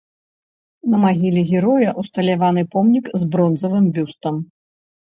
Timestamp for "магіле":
1.03-1.41